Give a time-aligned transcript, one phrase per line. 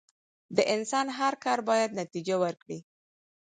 [0.55, 2.79] د انسان هر کار بايد نتیجه ورکړي.